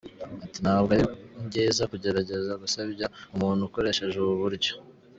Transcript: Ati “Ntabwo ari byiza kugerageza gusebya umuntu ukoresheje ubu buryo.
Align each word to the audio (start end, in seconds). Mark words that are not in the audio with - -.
Ati 0.45 0.57
“Ntabwo 0.65 0.89
ari 0.95 1.03
byiza 1.47 1.83
kugerageza 1.91 2.51
gusebya 2.63 3.07
umuntu 3.35 3.61
ukoresheje 3.63 4.15
ubu 4.19 4.35
buryo. 4.43 4.73